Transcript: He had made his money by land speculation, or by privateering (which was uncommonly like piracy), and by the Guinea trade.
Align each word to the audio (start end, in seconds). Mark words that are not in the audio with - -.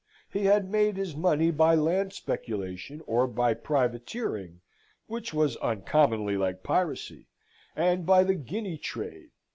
He 0.31 0.45
had 0.45 0.67
made 0.71 0.97
his 0.97 1.15
money 1.15 1.51
by 1.51 1.75
land 1.75 2.11
speculation, 2.13 3.03
or 3.05 3.27
by 3.27 3.53
privateering 3.53 4.61
(which 5.05 5.31
was 5.31 5.57
uncommonly 5.57 6.37
like 6.37 6.63
piracy), 6.63 7.27
and 7.75 8.03
by 8.03 8.23
the 8.23 8.33
Guinea 8.33 8.79
trade. 8.79 9.29